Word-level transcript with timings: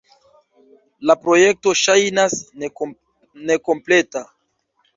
La 1.09 1.15
projekto 1.25 1.75
ŝajnas 1.83 2.39
nekompleta. 2.65 4.27